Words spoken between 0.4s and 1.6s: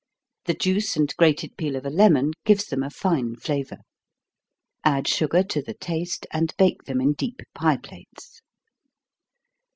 The juice and grated